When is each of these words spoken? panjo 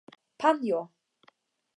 panjo 0.39 0.79